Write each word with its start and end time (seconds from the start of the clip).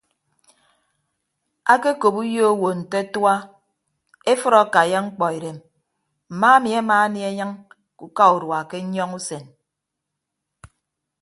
Ake 1.73 1.87
okop 1.95 2.15
uyo 2.23 2.43
owo 2.51 2.69
nte 2.79 2.97
atua 3.03 3.35
efʌd 4.31 4.55
akaiya 4.63 4.99
mkpọ 5.05 5.25
edem 5.37 5.57
mma 6.31 6.47
ami 6.55 6.69
ama 6.79 6.95
anie 7.05 7.25
enyịñ 7.31 7.51
ke 7.97 8.03
uka 8.07 8.25
urua 8.35 8.59
ke 8.69 8.77
nyọñọ 8.93 9.15
usen. 9.19 9.43